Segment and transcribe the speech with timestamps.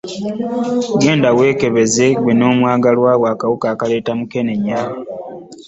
[1.01, 4.79] genda weekebeze gwe n'omwagalwa wo akawuka akaleeta mukenenya..